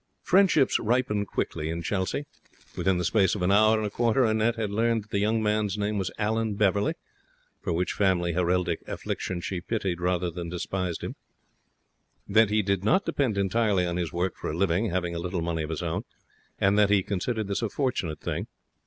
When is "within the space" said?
2.75-3.35